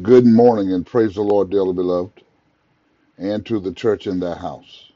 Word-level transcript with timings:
Good 0.00 0.24
morning 0.24 0.72
and 0.72 0.86
praise 0.86 1.16
the 1.16 1.22
Lord, 1.22 1.50
dearly 1.50 1.74
beloved, 1.74 2.22
and 3.18 3.44
to 3.46 3.60
the 3.60 3.72
church 3.72 4.06
in 4.06 4.20
their 4.20 4.36
house. 4.36 4.92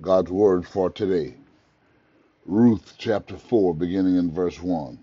God's 0.00 0.30
word 0.30 0.66
for 0.66 0.90
today. 0.90 1.34
Ruth 2.46 2.94
chapter 2.98 3.36
4, 3.36 3.74
beginning 3.74 4.16
in 4.16 4.32
verse 4.32 4.62
1. 4.62 4.98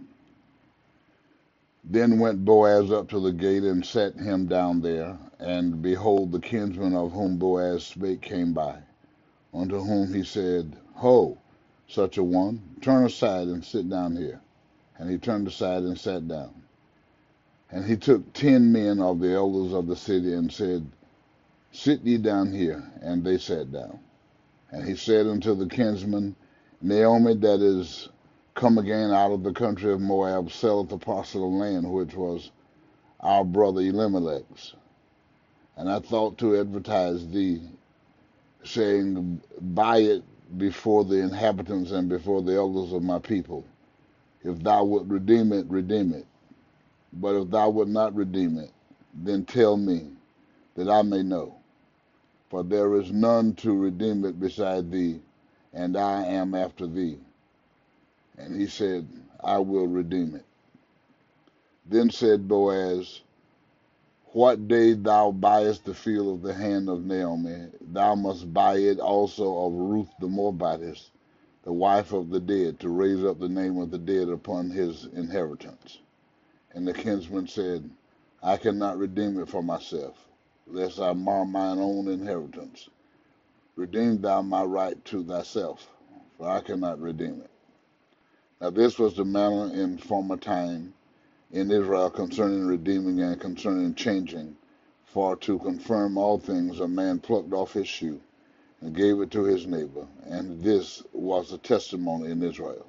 Then 1.84 2.20
went 2.20 2.46
Boaz 2.46 2.92
up 2.92 3.10
to 3.10 3.20
the 3.20 3.32
gate 3.34 3.64
and 3.64 3.86
set 3.86 4.16
him 4.16 4.48
down 4.48 4.82
there, 4.82 5.20
and 5.40 5.82
behold, 5.82 6.32
the 6.32 6.40
kinsman 6.40 6.96
of 6.96 7.14
whom 7.14 7.38
Boaz 7.38 7.86
spake 7.86 8.22
came 8.22 8.54
by, 8.54 8.80
unto 9.54 9.80
whom 9.82 10.14
he 10.14 10.24
said, 10.24 10.78
Ho, 10.96 11.38
such 11.88 12.18
a 12.18 12.24
one, 12.24 12.78
turn 12.82 13.06
aside 13.06 13.48
and 13.50 13.64
sit 13.66 13.90
down 13.90 14.16
here. 14.18 14.42
And 14.98 15.10
he 15.12 15.18
turned 15.20 15.48
aside 15.48 15.84
and 15.84 16.00
sat 16.00 16.28
down. 16.28 16.65
And 17.72 17.86
he 17.86 17.98
took 17.98 18.34
ten 18.34 18.72
men 18.72 19.00
of 19.02 19.20
the 19.20 19.34
elders 19.34 19.74
of 19.74 19.88
the 19.88 19.96
city 19.96 20.34
and 20.34 20.52
said, 20.52 20.88
Sit 21.72 22.02
ye 22.04 22.18
down 22.18 22.54
here. 22.54 22.84
And 23.02 23.24
they 23.24 23.38
sat 23.38 23.72
down. 23.72 24.00
And 24.72 24.88
he 24.88 24.96
said 24.96 25.28
unto 25.28 25.56
the 25.56 25.68
kinsman, 25.68 26.36
Naomi, 26.82 27.36
that 27.36 27.62
is 27.62 28.10
come 28.56 28.78
again 28.78 29.12
out 29.12 29.32
of 29.32 29.44
the 29.44 29.54
country 29.54 29.92
of 29.94 30.02
Moab, 30.02 30.52
selleth 30.52 30.92
a 30.92 30.98
parcel 30.98 31.48
of 31.48 31.54
land 31.54 31.92
which 31.92 32.16
was 32.16 32.52
our 33.20 33.44
brother 33.46 33.82
Elimelech's. 33.82 34.76
And 35.78 35.90
I 35.90 36.00
thought 36.00 36.38
to 36.40 36.60
advertise 36.60 37.28
thee, 37.30 37.62
saying, 38.64 39.42
Buy 39.62 40.00
it 40.00 40.24
before 40.58 41.06
the 41.06 41.18
inhabitants 41.22 41.92
and 41.92 42.10
before 42.10 42.42
the 42.42 42.56
elders 42.56 42.94
of 42.94 43.04
my 43.04 43.20
people. 43.20 43.66
If 44.44 44.64
thou 44.64 44.86
wilt 44.86 45.08
redeem 45.08 45.54
it, 45.54 45.66
redeem 45.70 46.14
it. 46.14 46.26
But 47.14 47.36
if 47.36 47.50
thou 47.50 47.70
wilt 47.70 47.90
not 47.90 48.16
redeem 48.16 48.58
it, 48.58 48.72
then 49.14 49.46
tell 49.46 49.78
me, 49.78 50.12
that 50.76 50.90
I 50.90 51.02
may 51.02 51.24
know. 51.24 51.56
For 52.50 52.64
there 52.64 52.96
is 52.96 53.12
none 53.12 53.54
to 53.56 53.74
redeem 53.74 54.26
it 54.26 54.40
beside 54.40 54.92
thee, 54.92 55.22
and 55.74 55.98
I 55.98 56.26
am 56.26 56.54
after 56.54 56.86
thee. 56.88 57.20
And 58.38 58.60
he 58.60 58.68
said, 58.68 59.08
I 59.44 59.60
will 59.60 59.88
redeem 59.88 60.36
it. 60.36 60.46
Then 61.86 62.10
said 62.10 62.48
Boaz, 62.48 63.22
What 64.34 64.68
day 64.68 64.94
thou 64.94 65.32
buyest 65.32 65.86
the 65.86 65.94
field 65.94 66.36
of 66.36 66.42
the 66.42 66.54
hand 66.54 66.90
of 66.90 67.06
Naomi, 67.06 67.70
thou 67.82 68.16
must 68.16 68.54
buy 68.54 68.78
it 68.78 69.00
also 69.00 69.66
of 69.66 69.74
Ruth 69.74 70.10
the 70.20 70.28
Moabitess, 70.28 71.12
the 71.64 71.74
wife 71.74 72.12
of 72.12 72.30
the 72.30 72.40
dead, 72.40 72.80
to 72.82 72.90
raise 72.90 73.24
up 73.24 73.40
the 73.40 73.50
name 73.50 73.78
of 73.78 73.92
the 73.92 73.98
dead 73.98 74.30
upon 74.30 74.70
his 74.70 75.06
inheritance. 75.14 76.00
And 76.76 76.86
the 76.86 76.94
kinsman 76.94 77.48
said, 77.48 77.90
I 78.44 78.58
cannot 78.58 78.98
redeem 78.98 79.40
it 79.40 79.48
for 79.48 79.64
myself, 79.64 80.28
lest 80.68 81.00
I 81.00 81.14
mar 81.14 81.46
mine 81.46 81.80
own 81.80 82.10
inheritance. 82.10 82.90
Redeem 83.78 84.20
thou 84.22 84.42
my 84.42 84.64
right 84.64 85.04
to 85.06 85.24
thyself, 85.24 85.90
for 86.38 86.50
I 86.50 86.60
cannot 86.60 87.00
redeem 87.00 87.42
it. 87.42 87.50
Now 88.60 88.72
this 88.72 89.00
was 89.00 89.16
the 89.16 89.24
manner 89.24 89.74
in 89.74 89.98
former 89.98 90.38
time 90.38 90.94
in 91.52 91.72
Israel 91.72 92.10
concerning 92.10 92.66
redeeming 92.66 93.22
and 93.22 93.40
concerning 93.40 93.96
changing. 93.96 94.58
For 95.06 95.38
to 95.38 95.60
confirm 95.60 96.18
all 96.18 96.38
things, 96.40 96.82
a 96.82 96.90
man 96.90 97.20
plucked 97.20 97.54
off 97.54 97.72
his 97.74 97.88
shoe 97.88 98.20
and 98.82 98.94
gave 98.94 99.22
it 99.22 99.32
to 99.32 99.46
his 99.46 99.66
neighbor, 99.66 100.08
and 100.26 100.62
this 100.62 101.04
was 101.14 101.54
a 101.54 101.58
testimony 101.58 102.32
in 102.32 102.44
Israel. 102.44 102.86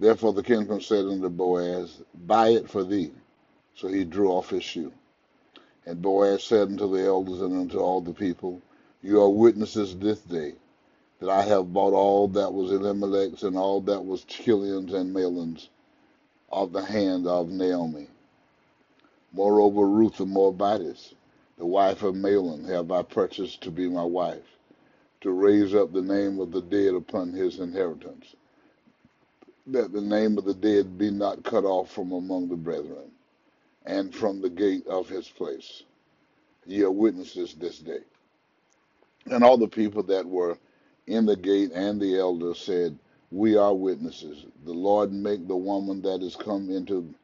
Therefore 0.00 0.32
the 0.32 0.42
kinsman 0.42 0.80
said 0.80 1.04
unto 1.04 1.28
Boaz, 1.28 2.00
Buy 2.14 2.48
it 2.48 2.70
for 2.70 2.82
thee. 2.82 3.12
So 3.74 3.88
he 3.88 4.04
drew 4.04 4.30
off 4.30 4.48
his 4.48 4.64
shoe. 4.64 4.92
And 5.84 6.00
Boaz 6.00 6.42
said 6.42 6.68
unto 6.68 6.90
the 6.90 7.04
elders 7.04 7.42
and 7.42 7.54
unto 7.54 7.78
all 7.78 8.00
the 8.00 8.14
people, 8.14 8.62
You 9.02 9.20
are 9.20 9.28
witnesses 9.28 9.94
this 9.94 10.20
day 10.20 10.54
that 11.18 11.28
I 11.28 11.42
have 11.42 11.74
bought 11.74 11.92
all 11.92 12.28
that 12.28 12.54
was 12.54 12.72
Elimelech's 12.72 13.42
and 13.42 13.58
all 13.58 13.82
that 13.82 14.06
was 14.06 14.24
Chilion's 14.24 14.94
and 14.94 15.12
Mahlon's 15.12 15.68
of 16.50 16.72
the 16.72 16.82
hand 16.82 17.26
of 17.26 17.50
Naomi. 17.50 18.08
Moreover, 19.32 19.86
Ruth 19.86 20.16
the 20.16 20.24
Moabitess, 20.24 21.14
the 21.58 21.66
wife 21.66 22.02
of 22.02 22.14
Mahlon, 22.14 22.64
have 22.64 22.90
I 22.90 23.02
purchased 23.02 23.62
to 23.64 23.70
be 23.70 23.86
my 23.86 24.04
wife, 24.04 24.56
to 25.20 25.30
raise 25.30 25.74
up 25.74 25.92
the 25.92 26.00
name 26.00 26.40
of 26.40 26.52
the 26.52 26.62
dead 26.62 26.94
upon 26.94 27.32
his 27.34 27.60
inheritance, 27.60 28.34
that 29.68 29.92
the 29.92 30.00
name 30.02 30.38
of 30.38 30.44
the 30.44 30.54
dead 30.54 30.98
be 30.98 31.10
not 31.10 31.44
cut 31.44 31.64
off 31.64 31.90
from 31.92 32.12
among 32.12 32.48
the 32.48 32.56
brethren, 32.56 33.10
and 33.86 34.14
from 34.14 34.40
the 34.42 34.50
gate 34.50 34.86
of 34.88 35.08
his 35.08 35.28
place. 35.28 35.84
Ye 36.66 36.82
are 36.82 36.90
witnesses 36.92 37.54
this 37.54 37.78
day. 37.80 38.00
And 39.30 39.44
all 39.44 39.58
the 39.58 39.68
people 39.68 40.02
that 40.04 40.26
were 40.26 40.58
in 41.06 41.26
the 41.26 41.36
gate 41.36 41.72
and 41.74 42.00
the 42.00 42.18
elders 42.18 42.58
said, 42.60 42.98
We 43.30 43.56
are 43.56 43.74
witnesses. 43.74 44.46
The 44.64 44.72
Lord 44.74 45.12
make 45.12 45.48
the 45.48 45.56
woman 45.56 46.02
that 46.02 46.22
is 46.22 46.36
come 46.36 46.70
into 46.70 47.14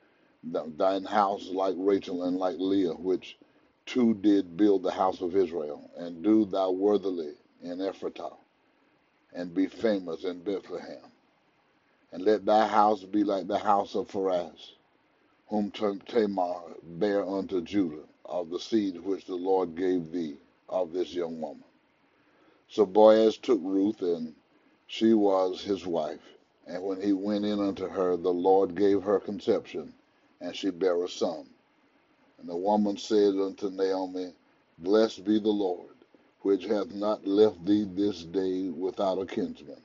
thine 0.79 1.05
house 1.05 1.49
like 1.51 1.75
Rachel 1.79 2.25
and 2.25 2.39
like 2.39 2.57
Leah, 2.59 2.95
which 2.95 3.39
two 3.87 4.15
did 4.15 4.57
build 4.57 4.83
the 4.83 4.93
house 4.93 5.23
of 5.23 5.37
Israel, 5.37 5.91
and 5.99 6.23
do 6.25 6.45
thou 6.47 6.71
worthily 6.73 7.33
in 7.63 7.79
Ephratah, 7.79 8.37
and 9.35 9.55
be 9.55 9.67
famous 9.69 10.25
in 10.25 10.41
Bethlehem. 10.43 10.99
And 12.13 12.25
let 12.25 12.47
thy 12.47 12.67
house 12.69 13.05
be 13.05 13.25
like 13.25 13.49
the 13.49 13.59
house 13.59 13.95
of 13.95 14.09
Pharez, 14.09 14.75
whom 15.49 15.71
Tamar 15.73 16.63
bare 16.83 17.27
unto 17.27 17.63
Judah, 17.63 18.05
of 18.25 18.51
the 18.51 18.61
seed 18.61 19.01
which 19.05 19.27
the 19.27 19.37
Lord 19.37 19.77
gave 19.77 20.13
thee 20.13 20.39
of 20.69 20.93
this 20.93 21.15
young 21.15 21.41
woman. 21.41 21.65
So 22.69 22.87
Boaz 22.87 23.39
took 23.39 23.61
Ruth, 23.63 24.03
and 24.03 24.35
she 24.89 25.15
was 25.15 25.63
his 25.63 25.87
wife. 25.87 26.37
And 26.67 26.85
when 26.85 27.01
he 27.03 27.13
went 27.13 27.45
in 27.47 27.61
unto 27.61 27.89
her, 27.89 28.17
the 28.17 28.33
Lord 28.35 28.75
gave 28.77 29.03
her 29.05 29.21
conception, 29.21 29.95
and 30.41 30.57
she 30.57 30.71
bare 30.71 31.05
a 31.05 31.09
son. 31.09 31.47
And 32.39 32.49
the 32.49 32.57
woman 32.57 32.97
said 32.99 33.35
unto 33.37 33.71
Naomi, 33.71 34.33
Blessed 34.79 35.25
be 35.25 35.41
the 35.41 35.51
Lord, 35.51 35.95
which 36.43 36.67
hath 36.67 36.93
not 36.95 37.27
left 37.27 37.65
thee 37.67 37.85
this 37.85 38.25
day 38.25 38.69
without 38.71 39.19
a 39.21 39.27
kinsman, 39.27 39.83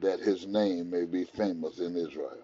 that 0.00 0.20
his 0.20 0.46
name 0.46 0.90
may 0.90 1.04
be 1.06 1.24
famous 1.24 1.80
in 1.80 1.96
Israel. 1.96 2.38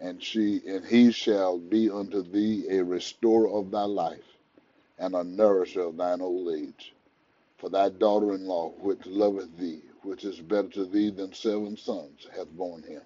And 0.00 0.22
she 0.22 0.62
and 0.66 0.84
he 0.84 1.12
shall 1.12 1.58
be 1.58 1.90
unto 1.90 2.22
thee 2.22 2.66
a 2.70 2.84
restorer 2.84 3.48
of 3.50 3.70
thy 3.70 3.84
life, 3.84 4.24
and 4.98 5.14
a 5.16 5.24
nourisher 5.24 5.82
of 5.82 5.96
thine 5.98 6.20
old 6.22 6.54
age 6.54 6.92
for 7.58 7.70
thy 7.70 7.88
daughter 7.88 8.34
in 8.34 8.46
law, 8.46 8.70
which 8.80 9.06
loveth 9.06 9.56
thee, 9.58 9.82
which 10.02 10.24
is 10.24 10.40
better 10.40 10.68
to 10.68 10.84
thee 10.86 11.10
than 11.10 11.32
seven 11.34 11.76
sons, 11.76 12.26
hath 12.36 12.48
borne 12.50 12.82
him. 12.82 13.02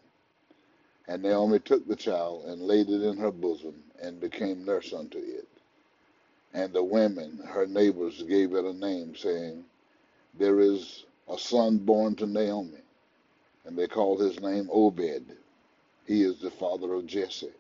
And 1.09 1.23
Naomi 1.23 1.61
took 1.61 1.87
the 1.89 1.97
child, 1.97 2.47
and 2.47 2.63
laid 2.63 2.89
it 2.91 3.03
in 3.03 3.19
her 3.19 3.33
bosom, 3.33 3.75
and 4.03 4.21
became 4.21 4.65
nurse 4.65 4.93
unto 4.93 5.19
it. 5.19 5.49
And 6.55 6.73
the 6.73 6.85
women, 6.85 7.41
her 7.47 7.67
neighbors, 7.67 8.23
gave 8.25 8.55
it 8.55 8.65
a 8.65 8.75
name, 8.75 9.17
saying, 9.17 9.65
There 10.39 10.61
is 10.61 11.05
a 11.29 11.39
son 11.39 11.79
born 11.79 12.17
to 12.17 12.27
Naomi. 12.27 12.79
And 13.65 13.77
they 13.77 13.87
called 13.87 14.21
his 14.21 14.41
name 14.41 14.69
Obed. 14.73 15.37
He 16.07 16.23
is 16.23 16.41
the 16.41 16.51
father 16.51 16.95
of 16.95 17.07
Jesse, 17.07 17.53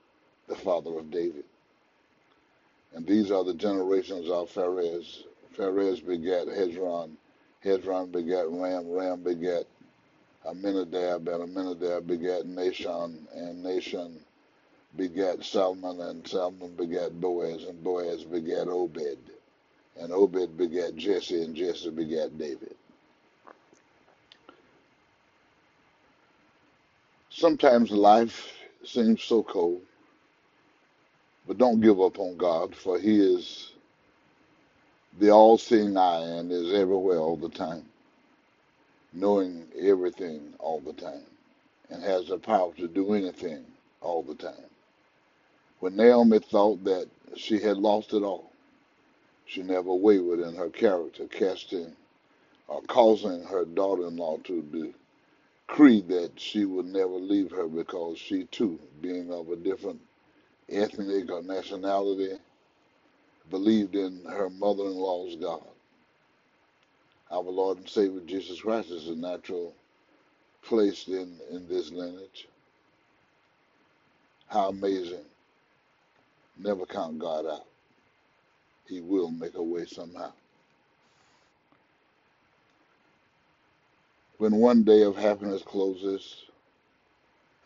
the 0.48 0.56
father 0.56 0.98
of 0.98 1.10
David. 1.10 1.44
And 2.94 3.06
these 3.06 3.30
are 3.30 3.44
the 3.44 3.54
generations 3.54 4.30
of 4.30 4.50
Pharez. 4.50 5.24
Pharez 5.56 6.04
begat 6.04 6.46
Hezron, 6.46 7.16
Hezron 7.64 8.10
begat 8.10 8.48
Ram, 8.48 8.90
Ram 8.90 9.22
begat 9.22 9.66
Aminadab. 10.46 11.28
and 11.28 11.42
Aminadab 11.42 12.06
begat 12.06 12.46
Nahshon, 12.46 13.26
and 13.34 13.64
Nahshon 13.64 14.14
begat 14.96 15.44
Salmon, 15.44 16.00
and 16.00 16.26
Salmon 16.26 16.74
begat 16.76 17.20
Boaz, 17.20 17.64
and 17.64 17.82
Boaz 17.84 18.24
begat 18.24 18.68
Obed, 18.68 19.18
and 19.98 20.12
Obed 20.12 20.56
begat 20.56 20.96
Jesse, 20.96 21.42
and 21.42 21.54
Jesse 21.54 21.90
begat 21.90 22.38
David. 22.38 22.76
Sometimes 27.38 27.92
life 27.92 28.52
seems 28.84 29.22
so 29.22 29.44
cold, 29.44 29.80
but 31.46 31.58
don't 31.58 31.80
give 31.80 32.00
up 32.00 32.18
on 32.18 32.36
God, 32.36 32.74
for 32.74 32.98
He 32.98 33.20
is 33.20 33.72
the 35.20 35.30
all 35.30 35.58
seeing 35.58 35.96
eye 35.96 36.22
and 36.22 36.52
is 36.52 36.74
everywhere 36.74 37.18
all 37.18 37.36
the 37.36 37.50
time, 37.50 37.84
knowing 39.12 39.68
everything 39.80 40.54
all 40.58 40.80
the 40.80 40.94
time, 40.94 41.26
and 41.90 42.02
has 42.02 42.28
the 42.28 42.38
power 42.38 42.74
to 42.74 42.88
do 42.88 43.14
anything 43.14 43.64
all 44.00 44.22
the 44.24 44.34
time. 44.34 44.70
When 45.80 45.96
Naomi 45.96 46.40
thought 46.40 46.84
that 46.84 47.08
she 47.36 47.60
had 47.60 47.78
lost 47.78 48.12
it 48.14 48.24
all, 48.24 48.50
she 49.46 49.62
never 49.62 49.94
wavered 49.94 50.40
in 50.40 50.56
her 50.56 50.70
character, 50.70 51.26
casting 51.28 51.94
or 52.68 52.82
causing 52.82 53.44
her 53.44 53.64
daughter 53.64 54.08
in 54.08 54.16
law 54.16 54.38
to 54.44 54.62
decree 55.68 56.02
that 56.02 56.32
she 56.40 56.66
would 56.66 56.86
never 56.86 57.14
leave 57.14 57.52
her 57.52 57.68
because 57.68 58.18
she 58.18 58.44
too, 58.46 58.80
being 59.02 59.32
of 59.32 59.50
a 59.50 59.56
different 59.56 60.00
ethnic 60.70 61.30
or 61.30 61.42
nationality, 61.42 62.34
believed 63.50 63.96
in 63.96 64.24
her 64.28 64.50
mother 64.50 64.84
in 64.84 64.94
law's 64.96 65.36
God. 65.36 65.62
Our 67.30 67.42
Lord 67.42 67.78
and 67.78 67.88
Savior 67.88 68.20
Jesus 68.26 68.60
Christ 68.62 68.90
is 68.90 69.08
a 69.08 69.16
natural 69.16 69.74
placed 70.64 71.08
in, 71.08 71.38
in 71.50 71.68
this 71.68 71.90
lineage. 71.92 72.48
How 74.48 74.70
amazing. 74.70 75.24
Never 76.58 76.86
count 76.86 77.18
God 77.20 77.46
out. 77.46 77.66
He 78.88 79.00
will 79.00 79.30
make 79.30 79.56
a 79.56 79.62
way 79.62 79.86
somehow. 79.86 80.32
When 84.38 84.56
one 84.56 84.84
day 84.84 85.02
of 85.04 85.16
happiness 85.16 85.62
closes, 85.62 86.44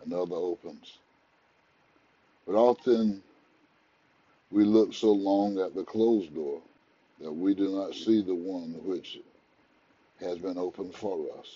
another 0.04 0.36
opens. 0.36 0.98
But 2.46 2.54
often 2.56 3.22
we 4.52 4.64
look 4.64 4.94
so 4.94 5.12
long 5.12 5.60
at 5.60 5.74
the 5.74 5.84
closed 5.84 6.34
door 6.34 6.62
that 7.20 7.32
we 7.32 7.54
do 7.54 7.70
not 7.70 7.94
see 7.94 8.22
the 8.22 8.34
one 8.34 8.74
which 8.84 9.18
has 10.20 10.38
been 10.38 10.58
opened 10.58 10.94
for 10.94 11.26
us. 11.38 11.48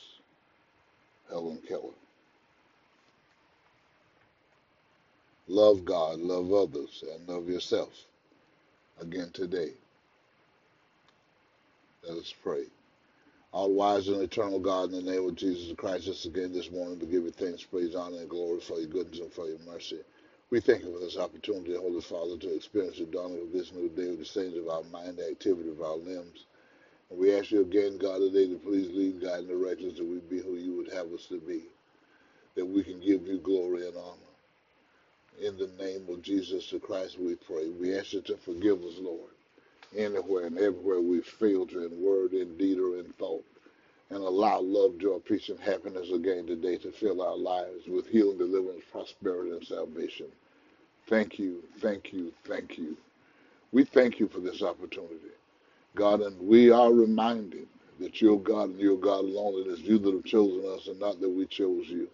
Helen 1.30 1.60
Keller. 1.68 1.94
Love 5.48 5.84
God, 5.84 6.20
love 6.20 6.52
others, 6.52 7.04
and 7.12 7.28
love 7.28 7.48
yourself. 7.48 7.90
Again 9.00 9.30
today. 9.34 9.72
Let 12.08 12.18
us 12.18 12.34
pray. 12.42 12.64
Our 13.56 13.70
wise 13.70 14.08
and 14.08 14.20
eternal 14.20 14.58
God, 14.60 14.92
in 14.92 15.02
the 15.02 15.10
name 15.10 15.26
of 15.26 15.34
Jesus 15.34 15.74
Christ, 15.78 16.04
just 16.04 16.26
again 16.26 16.52
this 16.52 16.70
morning 16.70 17.00
to 17.00 17.06
give 17.06 17.24
you 17.24 17.30
thanks, 17.30 17.62
praise, 17.64 17.94
honor, 17.94 18.18
and 18.18 18.28
glory 18.28 18.60
for 18.60 18.78
your 18.78 18.90
goodness 18.90 19.20
and 19.20 19.32
for 19.32 19.48
your 19.48 19.58
mercy. 19.60 20.00
We 20.50 20.60
thank 20.60 20.84
you 20.84 20.92
for 20.92 20.98
this 21.00 21.16
opportunity, 21.16 21.74
Holy 21.74 22.02
Father, 22.02 22.36
to 22.36 22.54
experience 22.54 22.98
the 22.98 23.06
dawning 23.06 23.40
of 23.40 23.52
this 23.52 23.72
new 23.72 23.88
day 23.88 24.10
with 24.10 24.18
the 24.18 24.24
saints 24.26 24.58
of 24.58 24.68
our 24.68 24.82
mind, 24.92 25.16
the 25.16 25.30
activity 25.30 25.70
of 25.70 25.80
our 25.80 25.96
limbs. 25.96 26.44
And 27.08 27.18
we 27.18 27.34
ask 27.34 27.50
you 27.50 27.62
again, 27.62 27.96
God, 27.96 28.18
today 28.18 28.46
to 28.46 28.58
please 28.58 28.90
lead, 28.92 29.22
guide, 29.22 29.38
and 29.38 29.48
direct 29.48 29.80
us 29.80 29.96
that 29.96 30.04
we 30.04 30.18
be 30.18 30.42
who 30.42 30.56
you 30.56 30.76
would 30.76 30.92
have 30.92 31.10
us 31.14 31.24
to 31.30 31.40
be, 31.40 31.62
that 32.56 32.66
we 32.66 32.84
can 32.84 33.00
give 33.00 33.26
you 33.26 33.38
glory 33.38 33.88
and 33.88 33.96
honor. 33.96 34.36
In 35.40 35.56
the 35.56 35.70
name 35.82 36.06
of 36.10 36.20
Jesus 36.20 36.74
Christ, 36.82 37.18
we 37.18 37.36
pray. 37.36 37.70
We 37.70 37.98
ask 37.98 38.12
you 38.12 38.20
to 38.20 38.36
forgive 38.36 38.84
us, 38.84 38.98
Lord, 38.98 39.32
anywhere 39.96 40.46
and 40.46 40.58
everywhere 40.58 41.00
we've 41.00 41.26
failed 41.26 41.72
you 41.72 41.86
in 41.86 42.02
word, 42.02 42.34
in 42.34 42.56
deed, 42.58 42.78
or 42.78 42.98
in 42.98 43.12
thought. 43.18 43.44
And 44.10 44.20
allow 44.20 44.60
love, 44.60 44.98
joy, 44.98 45.18
peace, 45.20 45.48
and 45.50 45.60
happiness 45.60 46.10
again 46.12 46.46
today 46.46 46.78
to 46.78 46.92
fill 46.92 47.22
our 47.22 47.36
lives 47.36 47.86
with 47.88 48.06
healing, 48.08 48.38
deliverance, 48.38 48.84
prosperity, 48.92 49.52
and 49.52 49.66
salvation. 49.66 50.26
Thank 51.08 51.38
you, 51.38 51.64
thank 51.80 52.12
you, 52.12 52.32
thank 52.46 52.78
you. 52.78 52.96
We 53.72 53.84
thank 53.84 54.20
you 54.20 54.28
for 54.28 54.40
this 54.40 54.62
opportunity, 54.62 55.32
God, 55.96 56.22
and 56.22 56.40
we 56.40 56.70
are 56.70 56.92
reminded 56.92 57.68
that 58.00 58.22
you're 58.22 58.38
God 58.38 58.70
and 58.70 58.80
you're 58.80 58.96
God 58.98 59.24
alone. 59.24 59.62
It 59.62 59.68
is 59.68 59.80
you 59.82 59.98
that 59.98 60.14
have 60.14 60.24
chosen 60.24 60.64
us 60.72 60.88
and 60.88 61.00
not 61.00 61.20
that 61.20 61.30
we 61.30 61.46
chose 61.46 61.86
you 61.88 62.08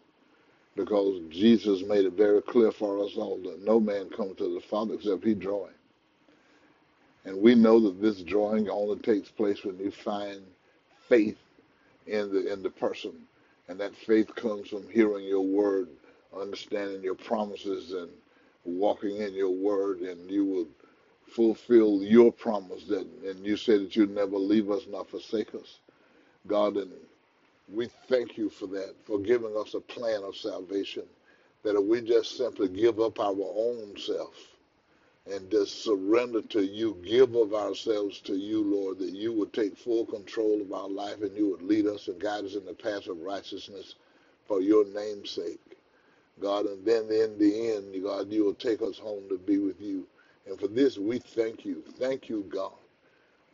because 0.76 1.20
Jesus 1.30 1.82
made 1.84 2.06
it 2.06 2.14
very 2.14 2.42
clear 2.42 2.72
for 2.72 3.04
us 3.04 3.12
all 3.16 3.38
that 3.44 3.64
no 3.64 3.80
man 3.80 4.08
comes 4.10 4.36
to 4.38 4.54
the 4.54 4.60
Father 4.60 4.94
except 4.94 5.24
he 5.24 5.34
draw 5.34 5.66
him. 5.66 5.74
And 7.24 7.40
we 7.40 7.54
know 7.54 7.80
that 7.80 8.00
this 8.02 8.22
drawing 8.22 8.68
only 8.68 8.98
takes 8.98 9.30
place 9.30 9.64
when 9.64 9.78
you 9.78 9.90
find 9.90 10.42
faith 11.08 11.38
in 12.06 12.32
the 12.32 12.52
in 12.52 12.62
the 12.62 12.70
person. 12.70 13.12
And 13.68 13.78
that 13.80 13.94
faith 13.94 14.34
comes 14.34 14.68
from 14.68 14.88
hearing 14.90 15.24
your 15.24 15.44
word, 15.44 15.88
understanding 16.36 17.02
your 17.02 17.14
promises 17.14 17.92
and 17.92 18.10
walking 18.64 19.18
in 19.18 19.34
your 19.34 19.50
word 19.50 20.00
and 20.00 20.30
you 20.30 20.44
will 20.44 20.68
fulfill 21.26 22.02
your 22.02 22.32
promise 22.32 22.84
that 22.84 23.06
and 23.26 23.44
you 23.46 23.56
say 23.56 23.78
that 23.78 23.96
you'd 23.96 24.14
never 24.14 24.36
leave 24.36 24.70
us 24.70 24.82
nor 24.90 25.04
forsake 25.04 25.54
us. 25.54 25.78
God 26.46 26.76
and 26.76 26.90
we 27.72 27.88
thank 28.08 28.36
you 28.36 28.50
for 28.50 28.66
that, 28.68 28.94
for 29.06 29.18
giving 29.18 29.56
us 29.56 29.74
a 29.74 29.80
plan 29.80 30.22
of 30.24 30.36
salvation. 30.36 31.04
That 31.62 31.76
if 31.76 31.84
we 31.84 32.00
just 32.02 32.36
simply 32.36 32.68
give 32.68 33.00
up 33.00 33.20
our 33.20 33.34
own 33.38 33.94
self 33.98 34.34
and 35.30 35.50
just 35.50 35.84
surrender 35.84 36.42
to 36.42 36.62
you, 36.64 36.96
give 37.04 37.34
of 37.34 37.54
ourselves 37.54 38.20
to 38.22 38.34
you, 38.36 38.62
Lord, 38.62 38.98
that 38.98 39.10
you 39.14 39.32
would 39.34 39.52
take 39.52 39.76
full 39.78 40.06
control 40.06 40.60
of 40.60 40.72
our 40.72 40.88
life 40.88 41.22
and 41.22 41.36
you 41.36 41.50
would 41.50 41.62
lead 41.62 41.86
us 41.86 42.08
and 42.08 42.20
guide 42.20 42.44
us 42.44 42.54
in 42.56 42.64
the 42.66 42.74
path 42.74 43.06
of 43.08 43.20
righteousness 43.20 43.94
for 44.46 44.60
your 44.60 44.84
name's 44.86 45.30
sake. 45.30 45.60
God, 46.40 46.66
and 46.66 46.84
then 46.84 47.04
in 47.04 47.38
the 47.38 47.72
end, 47.72 48.02
God, 48.02 48.30
you 48.32 48.44
will 48.44 48.54
take 48.54 48.82
us 48.82 48.98
home 48.98 49.24
to 49.28 49.38
be 49.38 49.58
with 49.58 49.80
you. 49.80 50.06
And 50.46 50.58
for 50.58 50.68
this, 50.68 50.98
we 50.98 51.18
thank 51.20 51.64
you. 51.64 51.82
Thank 51.98 52.28
you, 52.28 52.44
God, 52.48 52.72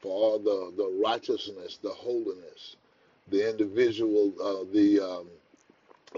for 0.01 0.11
all 0.13 0.39
the, 0.39 0.73
the 0.77 1.03
righteousness, 1.05 1.79
the 1.83 1.91
holiness, 1.91 2.77
the 3.29 3.49
individual, 3.51 4.33
uh, 4.43 4.65
the 4.73 5.01
um, 5.01 5.29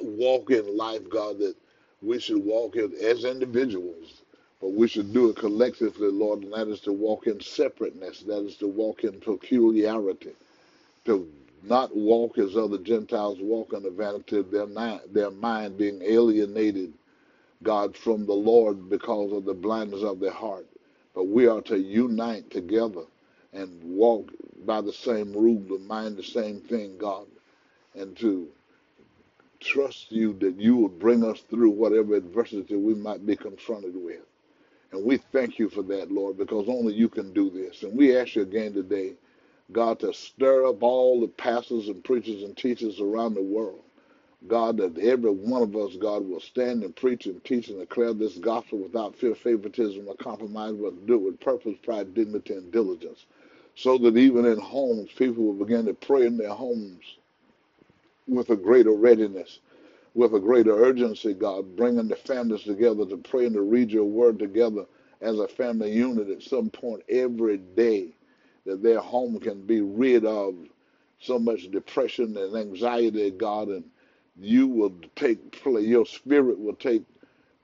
walk 0.02 0.50
in 0.50 0.76
life, 0.76 1.08
God, 1.10 1.38
that 1.40 1.56
we 2.02 2.20
should 2.20 2.44
walk 2.44 2.76
in 2.76 2.92
as 3.02 3.24
individuals, 3.24 4.19
but 4.60 4.72
we 4.72 4.88
should 4.88 5.12
do 5.12 5.30
it 5.30 5.36
collectively, 5.36 6.10
Lord, 6.10 6.42
and 6.42 6.52
that 6.52 6.68
is 6.68 6.80
to 6.80 6.92
walk 6.92 7.26
in 7.26 7.40
separateness, 7.40 8.20
that 8.20 8.44
is 8.44 8.56
to 8.56 8.66
walk 8.66 9.04
in 9.04 9.20
peculiarity, 9.20 10.32
to 11.06 11.28
not 11.62 11.94
walk 11.96 12.38
as 12.38 12.56
other 12.56 12.78
Gentiles 12.78 13.38
walk 13.40 13.72
in 13.72 13.82
the 13.82 13.90
vanity 13.90 14.38
of 14.38 14.50
their, 14.50 14.66
their 15.12 15.30
mind, 15.30 15.78
being 15.78 16.02
alienated, 16.02 16.92
God, 17.62 17.96
from 17.96 18.26
the 18.26 18.34
Lord 18.34 18.88
because 18.90 19.32
of 19.32 19.44
the 19.44 19.54
blindness 19.54 20.02
of 20.02 20.20
their 20.20 20.32
heart. 20.32 20.66
But 21.14 21.26
we 21.28 21.46
are 21.46 21.62
to 21.62 21.78
unite 21.78 22.50
together 22.50 23.02
and 23.52 23.82
walk 23.82 24.30
by 24.64 24.80
the 24.80 24.92
same 24.92 25.32
rule, 25.32 25.62
to 25.68 25.78
mind 25.80 26.16
the 26.16 26.22
same 26.22 26.60
thing, 26.60 26.96
God, 26.98 27.26
and 27.94 28.16
to 28.18 28.48
trust 29.60 30.12
you 30.12 30.34
that 30.40 30.56
you 30.58 30.76
will 30.76 30.88
bring 30.88 31.24
us 31.24 31.40
through 31.50 31.70
whatever 31.70 32.14
adversity 32.14 32.76
we 32.76 32.94
might 32.94 33.26
be 33.26 33.36
confronted 33.36 33.94
with. 33.94 34.20
And 34.92 35.04
we 35.04 35.18
thank 35.18 35.58
you 35.58 35.70
for 35.70 35.82
that, 35.84 36.12
Lord, 36.12 36.38
because 36.38 36.68
only 36.68 36.94
you 36.94 37.08
can 37.08 37.32
do 37.32 37.50
this. 37.50 37.82
And 37.84 37.96
we 37.96 38.16
ask 38.16 38.36
you 38.36 38.42
again 38.42 38.74
today, 38.74 39.14
God, 39.72 40.00
to 40.00 40.14
stir 40.14 40.66
up 40.68 40.82
all 40.82 41.20
the 41.20 41.28
pastors 41.28 41.88
and 41.88 42.04
preachers 42.04 42.42
and 42.44 42.56
teachers 42.56 43.00
around 43.00 43.34
the 43.34 43.42
world. 43.42 43.82
God, 44.48 44.78
that 44.78 44.98
every 44.98 45.30
one 45.32 45.62
of 45.62 45.76
us, 45.76 45.96
God, 45.96 46.26
will 46.28 46.40
stand 46.40 46.84
and 46.84 46.96
preach 46.96 47.26
and 47.26 47.44
teach 47.44 47.68
and 47.68 47.80
declare 47.80 48.14
this 48.14 48.38
gospel 48.38 48.78
without 48.78 49.16
fear, 49.16 49.34
favoritism, 49.34 50.08
or 50.08 50.16
compromise, 50.16 50.74
but 50.74 51.06
do 51.06 51.14
it 51.16 51.22
with 51.22 51.40
purpose, 51.40 51.76
pride, 51.82 52.14
dignity, 52.14 52.54
and 52.54 52.72
diligence 52.72 53.26
so 53.76 53.98
that 53.98 54.16
even 54.16 54.46
in 54.46 54.58
homes, 54.58 55.10
people 55.16 55.44
will 55.44 55.64
begin 55.66 55.86
to 55.86 55.94
pray 55.94 56.26
in 56.26 56.36
their 56.38 56.50
homes 56.54 57.04
with 58.28 58.50
a 58.50 58.56
greater 58.56 58.92
readiness, 58.92 59.60
with 60.14 60.34
a 60.34 60.40
greater 60.40 60.76
urgency, 60.84 61.34
God, 61.34 61.76
bringing 61.76 62.08
the 62.08 62.16
families 62.16 62.62
together 62.62 63.06
to 63.06 63.16
pray 63.18 63.46
and 63.46 63.54
to 63.54 63.62
read 63.62 63.90
your 63.90 64.04
word 64.04 64.38
together 64.38 64.86
as 65.20 65.38
a 65.38 65.48
family 65.48 65.92
unit 65.92 66.30
at 66.30 66.42
some 66.42 66.70
point 66.70 67.02
every 67.08 67.58
day, 67.58 68.14
that 68.66 68.82
their 68.82 69.00
home 69.00 69.38
can 69.40 69.62
be 69.66 69.80
rid 69.80 70.24
of 70.26 70.54
so 71.20 71.38
much 71.38 71.70
depression 71.70 72.36
and 72.36 72.56
anxiety, 72.56 73.30
God, 73.30 73.68
and 73.68 73.84
you 74.38 74.68
will 74.68 74.94
take 75.16 75.38
your 75.64 76.06
spirit 76.06 76.58
will 76.58 76.74
take 76.76 77.02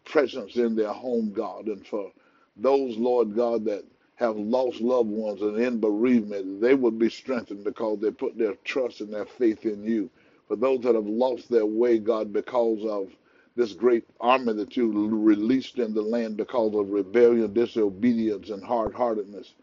presence 0.05 0.57
in 0.57 0.76
their 0.76 0.93
home, 0.93 1.33
God, 1.33 1.67
and 1.69 1.87
for 1.87 2.12
those, 2.57 2.97
Lord 2.99 3.37
God, 3.37 3.65
that 3.67 3.85
have 4.17 4.37
lost 4.37 4.81
loved 4.81 5.11
ones 5.11 5.43
and 5.43 5.59
in 5.59 5.81
bereavement, 5.81 6.61
they 6.61 6.75
would 6.75 6.99
be 6.99 7.11
strengthened 7.11 7.65
because 7.65 8.00
they 8.00 8.12
put 8.12 8.38
their 8.38 8.55
trust 8.65 9.00
and 9.03 9.12
their 9.12 9.26
faith 9.26 9.67
in 9.67 9.85
you. 9.85 10.11
For 10.49 10.57
those 10.57 10.81
that 10.83 10.95
have 10.97 11.07
lost 11.07 11.50
their 11.50 11.67
way, 11.67 11.99
God, 11.99 12.33
because 12.33 12.85
of 12.87 13.11
this 13.57 13.73
great 13.75 14.05
army 14.21 14.55
that 14.55 14.76
you 14.76 14.91
released 15.19 15.79
in 15.79 15.95
the 15.95 16.03
land 16.03 16.37
because 16.38 16.75
of 16.75 16.91
rebellion, 16.91 17.53
disobedience, 17.55 18.50
and 18.50 18.65
hard 18.65 18.95
heartedness, 18.95 19.55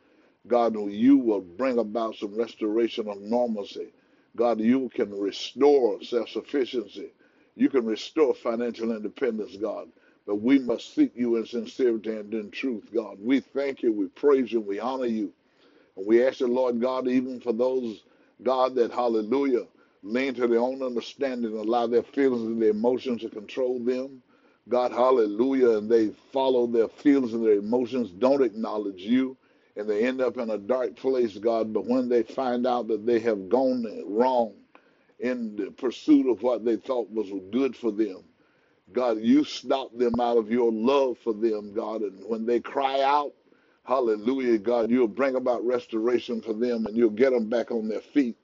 God, 0.48 0.76
you 0.92 1.18
will 1.18 1.42
bring 1.42 1.80
about 1.80 2.16
some 2.16 2.36
restoration 2.38 3.08
of 3.10 3.22
normalcy. 3.22 3.94
God, 4.36 4.60
you 4.62 4.90
can 4.94 5.12
restore 5.18 6.04
self 6.04 6.30
sufficiency. 6.30 7.12
You 7.56 7.70
can 7.70 7.86
restore 7.86 8.36
financial 8.36 8.92
independence, 8.96 9.58
God. 9.58 9.90
But 10.28 10.38
we 10.38 10.60
must 10.60 10.96
seek 10.96 11.14
you 11.16 11.38
in 11.38 11.46
sincerity 11.46 12.12
and 12.12 12.34
in 12.34 12.52
truth, 12.52 12.90
God. 12.94 13.18
We 13.22 13.42
thank 13.42 13.84
you, 13.84 13.94
we 13.94 14.08
praise 14.08 14.52
you, 14.52 14.62
we 14.62 14.80
honor 14.80 15.06
you. 15.08 15.34
And 15.98 16.08
we 16.08 16.26
ask 16.26 16.42
you, 16.42 16.48
Lord 16.48 16.82
God, 16.82 17.08
even 17.08 17.40
for 17.42 17.54
those, 17.54 18.04
God, 18.44 18.76
that, 18.76 18.92
hallelujah, 18.92 19.66
lean 20.04 20.36
to 20.36 20.48
their 20.48 20.60
own 20.60 20.84
understanding, 20.84 21.58
allow 21.58 21.88
their 21.88 22.04
feelings 22.04 22.44
and 22.44 22.62
their 22.62 22.72
emotions 22.72 23.22
to 23.24 23.30
control 23.30 23.80
them. 23.80 24.24
God, 24.70 24.92
hallelujah, 24.94 25.80
and 25.80 25.92
they 25.92 26.10
follow 26.34 26.68
their 26.68 26.90
feelings 26.90 27.34
and 27.34 27.46
their 27.46 27.56
emotions, 27.60 28.12
don't 28.12 28.44
acknowledge 28.44 29.02
you, 29.02 29.38
and 29.78 29.90
they 29.90 30.06
end 30.06 30.22
up 30.22 30.38
in 30.38 30.52
a 30.52 30.60
dark 30.60 30.96
place, 30.98 31.38
God. 31.38 31.74
But 31.74 31.88
when 31.88 32.10
they 32.10 32.24
find 32.24 32.68
out 32.68 32.88
that 32.90 33.06
they 33.06 33.20
have 33.22 33.50
gone 33.50 33.86
wrong 34.08 34.54
in 35.20 35.56
the 35.58 35.72
pursuit 35.72 36.30
of 36.32 36.44
what 36.44 36.66
they 36.66 36.78
thought 36.78 37.10
was 37.12 37.32
good 37.52 37.76
for 37.76 37.92
them, 37.92 38.24
God, 38.94 39.20
you 39.22 39.44
stop 39.46 39.96
them 39.98 40.20
out 40.20 40.38
of 40.38 40.52
your 40.52 40.72
love 40.72 41.18
for 41.20 41.34
them, 41.34 41.74
God. 41.74 42.02
And 42.02 42.24
when 42.28 42.46
they 42.46 42.60
cry 42.60 43.02
out, 43.02 43.34
Hallelujah, 43.86 44.60
God. 44.60 44.92
You'll 44.92 45.08
bring 45.08 45.36
about 45.36 45.66
restoration 45.66 46.42
for 46.42 46.54
them 46.54 46.86
and 46.88 46.98
you'll 46.98 47.10
get 47.10 47.32
them 47.32 47.50
back 47.50 47.72
on 47.72 47.90
their 47.90 48.02
feet, 48.02 48.38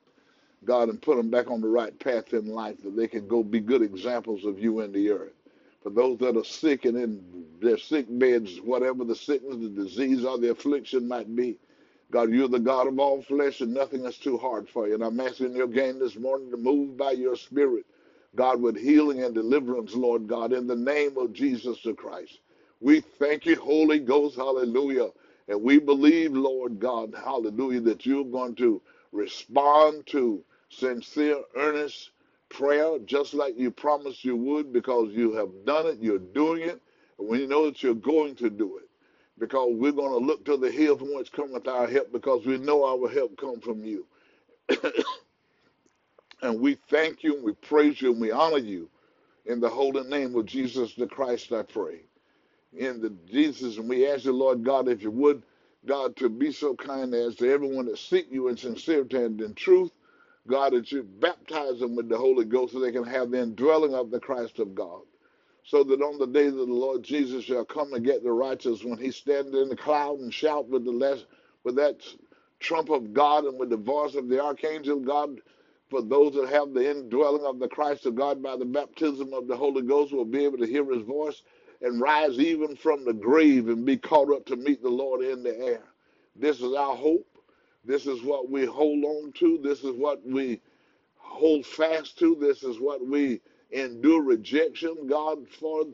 God, 0.65 0.89
and 0.89 1.01
put 1.01 1.17
them 1.17 1.29
back 1.31 1.51
on 1.51 1.61
the 1.61 1.69
right 1.69 1.97
path 1.99 2.33
in 2.33 2.47
life 2.47 2.83
that 2.83 2.95
they 2.97 3.07
can 3.07 3.27
go 3.27 3.43
be 3.43 3.59
good 3.61 3.81
examples 3.83 4.45
of 4.45 4.59
you 4.59 4.81
in 4.81 4.91
the 4.93 5.11
earth. 5.11 5.33
For 5.83 5.91
those 5.91 6.19
that 6.19 6.37
are 6.37 6.45
sick 6.45 6.85
and 6.85 6.97
in 6.97 7.45
their 7.61 7.77
sick 7.77 8.07
beds, 8.09 8.59
whatever 8.61 9.05
the 9.05 9.15
sickness, 9.15 9.57
the 9.57 9.69
disease, 9.69 10.25
or 10.25 10.37
the 10.39 10.51
affliction 10.51 11.07
might 11.07 11.33
be, 11.35 11.57
God, 12.11 12.31
you're 12.31 12.47
the 12.49 12.59
God 12.59 12.87
of 12.87 12.99
all 12.99 13.21
flesh 13.23 13.61
and 13.61 13.73
nothing 13.73 14.05
is 14.05 14.17
too 14.17 14.37
hard 14.37 14.69
for 14.69 14.87
you. 14.87 14.95
And 14.95 15.03
I'm 15.03 15.19
asking 15.19 15.55
you 15.55 15.63
again 15.65 15.99
this 15.99 16.17
morning 16.17 16.51
to 16.51 16.57
move 16.57 16.97
by 16.97 17.11
your 17.11 17.35
spirit, 17.35 17.85
God, 18.35 18.61
with 18.61 18.77
healing 18.77 19.23
and 19.23 19.35
deliverance, 19.35 19.95
Lord 19.95 20.27
God, 20.27 20.53
in 20.53 20.67
the 20.67 20.75
name 20.75 21.17
of 21.17 21.33
Jesus 21.33 21.81
the 21.83 21.93
Christ. 21.93 22.39
We 22.81 23.01
thank 23.01 23.45
you, 23.45 23.57
Holy 23.57 23.99
Ghost, 23.99 24.37
hallelujah. 24.37 25.09
And 25.49 25.61
we 25.63 25.79
believe, 25.79 26.33
Lord 26.33 26.79
God, 26.79 27.15
hallelujah, 27.15 27.81
that 27.81 28.05
you're 28.05 28.25
going 28.25 28.55
to 28.55 28.81
respond 29.13 30.07
to 30.07 30.43
sincere, 30.69 31.41
earnest 31.55 32.11
prayer, 32.49 32.99
just 33.05 33.33
like 33.33 33.57
you 33.57 33.71
promised 33.71 34.25
you 34.25 34.35
would, 34.35 34.73
because 34.73 35.11
you 35.13 35.33
have 35.33 35.49
done 35.65 35.87
it, 35.87 35.99
you're 36.01 36.19
doing 36.19 36.63
it, 36.63 36.81
and 37.19 37.27
we 37.29 37.47
know 37.47 37.65
that 37.65 37.83
you're 37.83 37.95
going 37.95 38.35
to 38.35 38.49
do 38.49 38.77
it 38.77 38.89
because 39.39 39.69
we're 39.73 39.91
going 39.91 40.11
to 40.11 40.25
look 40.25 40.45
to 40.45 40.57
the 40.57 40.71
hill 40.71 40.97
from 40.97 41.13
which 41.15 41.31
cometh 41.31 41.67
our 41.67 41.87
help 41.87 42.11
because 42.11 42.45
we 42.45 42.57
know 42.57 42.83
our 42.85 43.09
help 43.09 43.37
come 43.37 43.59
from 43.61 43.83
you. 43.85 44.05
and 46.41 46.59
we 46.59 46.77
thank 46.89 47.23
you 47.23 47.35
and 47.35 47.43
we 47.43 47.53
praise 47.53 48.01
you 48.01 48.11
and 48.11 48.21
we 48.21 48.31
honor 48.31 48.57
you 48.59 48.89
in 49.45 49.59
the 49.59 49.69
holy 49.69 50.03
name 50.03 50.35
of 50.35 50.45
Jesus 50.45 50.95
the 50.95 51.07
Christ, 51.07 51.51
I 51.51 51.63
pray. 51.63 52.01
In 52.77 53.01
the 53.01 53.09
Jesus, 53.31 53.77
and 53.77 53.89
we 53.89 54.07
ask 54.07 54.25
you, 54.25 54.33
Lord 54.33 54.63
God, 54.63 54.87
if 54.87 55.01
you 55.01 55.11
would, 55.11 55.43
God, 55.85 56.15
to 56.17 56.29
be 56.29 56.51
so 56.51 56.75
kind 56.75 57.13
as 57.15 57.35
to 57.37 57.51
everyone 57.51 57.85
that 57.87 57.97
seek 57.97 58.27
you 58.31 58.49
in 58.49 58.57
sincerity 58.57 59.17
and 59.17 59.41
in 59.41 59.55
truth, 59.55 59.91
God, 60.47 60.73
that 60.73 60.91
you 60.91 61.03
baptize 61.03 61.79
them 61.79 61.95
with 61.95 62.09
the 62.09 62.17
Holy 62.17 62.45
Ghost 62.45 62.73
so 62.73 62.79
they 62.79 62.91
can 62.91 63.05
have 63.05 63.31
the 63.31 63.41
indwelling 63.41 63.95
of 63.95 64.11
the 64.11 64.19
Christ 64.19 64.59
of 64.59 64.75
God 64.75 65.01
so 65.65 65.83
that 65.85 66.01
on 66.01 66.19
the 66.19 66.27
day 66.27 66.45
that 66.49 66.55
the 66.57 66.63
Lord 66.65 67.03
Jesus 67.03 67.45
shall 67.45 67.65
come 67.65 67.93
and 67.93 68.05
get 68.05 68.23
the 68.23 68.33
righteous, 68.33 68.83
when 68.83 68.99
he 68.99 69.11
stands 69.11 69.55
in 69.55 69.69
the 69.69 69.77
cloud 69.77 70.19
and 70.19 70.33
shout 70.33 70.69
with 70.69 70.85
the 70.85 70.91
less, 70.91 71.25
with 71.65 71.77
that 71.77 72.01
trump 72.59 72.89
of 72.91 73.13
God 73.13 73.45
and 73.45 73.59
with 73.59 73.71
the 73.71 73.77
voice 73.77 74.15
of 74.15 74.29
the 74.29 74.43
archangel 74.43 74.99
God, 74.99 75.41
for 75.89 76.03
those 76.03 76.35
that 76.35 76.49
have 76.49 76.73
the 76.73 76.89
indwelling 76.91 77.45
of 77.45 77.59
the 77.59 77.69
Christ 77.69 78.07
of 78.07 78.15
God 78.15 78.43
by 78.43 78.57
the 78.57 78.65
baptism 78.65 79.33
of 79.33 79.47
the 79.47 79.57
Holy 79.57 79.83
Ghost 79.83 80.13
will 80.13 80.25
be 80.25 80.45
able 80.45 80.59
to 80.59 80.67
hear 80.67 80.85
his 80.91 81.03
voice 81.03 81.43
and 81.81 82.01
rise 82.01 82.39
even 82.39 82.75
from 82.77 83.05
the 83.05 83.13
grave 83.13 83.69
and 83.69 83.85
be 83.85 83.97
caught 83.97 84.31
up 84.33 84.45
to 84.47 84.57
meet 84.57 84.83
the 84.83 84.89
Lord 84.89 85.23
in 85.23 85.43
the 85.43 85.57
air. 85.59 85.83
This 86.35 86.61
is 86.61 86.73
our 86.75 86.95
hope. 86.95 87.27
This 87.85 88.07
is 88.07 88.23
what 88.23 88.49
we 88.49 88.65
hold 88.65 89.03
on 89.05 89.31
to. 89.33 89.59
This 89.63 89.83
is 89.83 89.95
what 89.95 90.25
we 90.25 90.61
hold 91.17 91.65
fast 91.65 92.19
to. 92.19 92.35
This 92.39 92.63
is 92.63 92.79
what 92.79 93.05
we 93.05 93.41
endure 93.71 94.23
rejection, 94.23 95.07
God, 95.07 95.47
for 95.59 95.85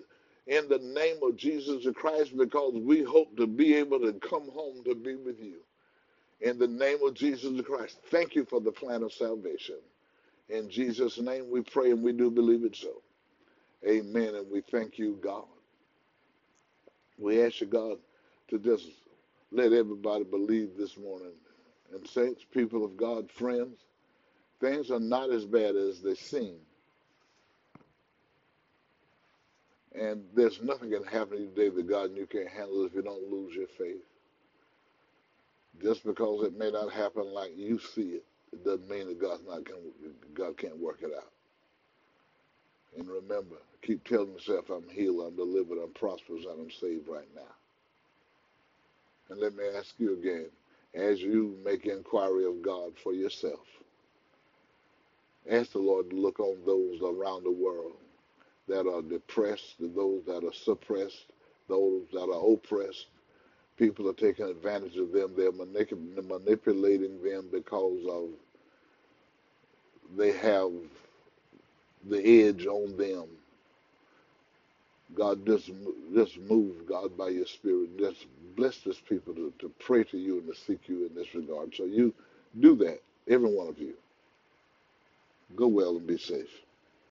in 0.48 0.70
the 0.70 0.80
name 0.80 1.18
of 1.24 1.38
Jesus 1.38 1.86
Christ, 1.96 2.38
because 2.38 2.74
we 2.76 3.04
hope 3.04 3.36
to 3.38 3.48
be 3.48 3.76
able 3.76 4.00
to 4.02 4.14
come 4.14 4.50
home 4.52 4.84
to 4.86 4.96
be 4.96 5.16
with 5.16 5.40
you. 5.40 5.58
In 6.42 6.60
the 6.60 6.68
name 6.68 7.00
of 7.04 7.16
Jesus 7.16 7.62
Christ, 7.62 8.00
thank 8.12 8.36
you 8.36 8.46
for 8.46 8.62
the 8.62 8.72
plan 8.72 9.04
of 9.04 9.14
salvation. 9.14 9.78
In 10.50 10.70
Jesus' 10.70 11.20
name 11.20 11.50
we 11.52 11.62
pray 11.62 11.92
and 11.92 12.04
we 12.04 12.14
do 12.14 12.32
believe 12.32 12.64
it 12.66 12.76
so. 12.76 13.02
Amen. 13.88 14.36
And 14.36 14.52
we 14.52 14.62
thank 14.62 15.00
you, 15.00 15.20
God. 15.22 15.46
We 17.20 17.44
ask 17.44 17.62
you, 17.62 17.68
God, 17.68 17.98
to 18.50 18.60
just 18.60 18.88
let 19.52 19.74
everybody 19.74 20.24
believe 20.26 20.72
this 20.78 20.98
morning. 20.98 21.34
And 21.94 22.08
saints, 22.08 22.44
people 22.52 22.84
of 22.84 22.98
God, 22.98 23.30
friends, 23.32 23.78
things 24.60 24.92
are 24.92 25.00
not 25.00 25.32
as 25.32 25.46
bad 25.46 25.76
as 25.76 26.02
they 26.02 26.16
seem. 26.16 26.58
And 29.94 30.24
there's 30.36 30.62
nothing 30.62 30.92
can 30.92 31.04
happen 31.06 31.38
to 31.38 31.44
you 31.44 31.50
today 31.50 31.70
that 31.70 31.88
God 31.88 32.10
and 32.10 32.18
you 32.18 32.26
can't 32.26 32.50
handle 32.50 32.86
if 32.86 32.94
you 32.94 33.02
don't 33.02 33.32
lose 33.32 33.56
your 33.56 33.68
faith. 33.68 34.04
Just 35.82 36.04
because 36.06 36.46
it 36.46 36.58
may 36.58 36.72
not 36.72 36.92
happen 36.92 37.34
like 37.34 37.52
you 37.56 37.80
see 37.80 38.14
it, 38.14 38.26
it 38.52 38.64
doesn't 38.64 38.90
mean 38.90 39.08
that 39.08 39.20
God's 39.20 39.44
not 39.48 39.62
God 40.34 40.58
can't 40.58 40.78
work 40.78 41.00
it 41.02 41.12
out. 41.16 41.32
And 42.98 43.08
remember, 43.08 43.58
keep 43.82 44.04
telling 44.06 44.34
yourself, 44.34 44.70
I'm 44.70 44.88
healed, 44.90 45.26
I'm 45.28 45.36
delivered, 45.36 45.78
I'm 45.84 45.92
prosperous, 45.94 46.46
and 46.46 46.62
I'm 46.62 46.72
saved 46.72 47.08
right 47.08 47.28
now. 47.36 47.42
And 49.30 49.40
let 49.40 49.56
me 49.56 49.64
ask 49.78 49.96
you 49.98 50.14
again, 50.14 50.48
as 50.96 51.22
you 51.22 51.58
make 51.66 51.86
inquiry 51.88 52.46
of 52.46 52.64
God 52.64 52.94
for 53.04 53.14
yourself, 53.14 53.68
ask 55.50 55.74
the 55.74 55.80
Lord 55.80 56.10
to 56.12 56.16
look 56.18 56.40
on 56.40 56.58
those 56.66 57.02
around 57.02 57.46
the 57.46 57.52
world 57.52 57.94
that 58.68 58.88
are 58.88 59.02
depressed, 59.02 59.76
those 59.80 60.24
that 60.28 60.44
are 60.46 60.54
suppressed, 60.54 61.26
those 61.70 62.04
that 62.14 62.30
are 62.32 62.54
oppressed. 62.54 63.08
People 63.78 64.10
are 64.10 64.14
taking 64.14 64.46
advantage 64.46 64.98
of 64.98 65.12
them. 65.14 65.34
They're 65.38 65.52
manip- 65.52 66.28
manipulating 66.28 67.24
them 67.24 67.50
because 67.52 68.06
of 68.10 68.30
they 70.18 70.34
have 70.34 70.72
the 72.10 72.48
edge 72.48 72.66
on 72.68 72.98
them. 72.98 73.26
God, 75.14 75.46
just 75.46 75.72
just 76.16 76.38
move, 76.40 76.88
God, 76.88 77.18
by 77.18 77.30
your 77.30 77.46
Spirit. 77.46 77.98
Just 78.00 78.26
bless 78.56 78.80
this 78.80 79.00
people 79.00 79.34
to, 79.36 79.54
to 79.60 79.72
pray 79.80 80.04
to 80.06 80.18
you 80.18 80.40
and 80.40 80.48
to 80.48 80.56
seek 80.62 80.88
you 80.90 81.06
in 81.08 81.16
this 81.16 81.34
regard. 81.36 81.76
So 81.76 81.86
you 81.86 82.14
do 82.60 82.76
that, 82.78 83.00
every 83.30 83.54
one 83.54 83.68
of 83.68 83.80
you. 83.80 83.94
Go 85.56 85.68
well 85.68 85.98
and 85.98 86.08
be 86.08 86.18
safe. 86.18 86.50